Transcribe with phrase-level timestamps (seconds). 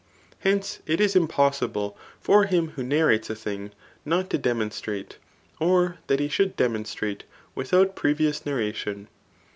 [0.39, 3.69] Hence, it is impossible for him who narrates a thing
[4.03, 5.17] not to de^ monstrate,
[5.59, 9.09] or that he should demonstrate without pre* vious narration.